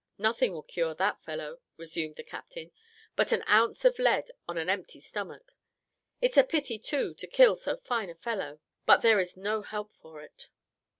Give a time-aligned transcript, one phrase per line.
[0.17, 2.71] "Nothing will cure that fellow," resumed the captain,
[3.15, 5.51] "but an ounce of lead on an empty stomach
[6.19, 9.93] it's a pity, too, to kill so fine a fellow but there is no help
[9.93, 10.47] for it."